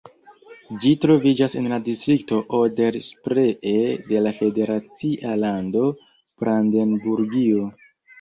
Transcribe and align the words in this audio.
Ĝi 0.83 0.91
troviĝas 1.01 1.55
en 1.59 1.65
la 1.73 1.77
distrikto 1.89 2.39
Oder-Spree 2.59 3.91
de 4.13 4.23
la 4.27 4.31
federacia 4.37 5.35
lando 5.43 5.85
Brandenburgio. 6.45 7.69